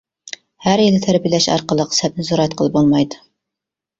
ھەر 0.67 0.81
يىلى 0.83 1.01
تەربىيەلەش 1.03 1.47
ئارقىلىق 1.57 1.93
سەپنى 1.97 2.27
زورايتقىلى 2.29 2.75
بولمايدۇ. 2.79 3.21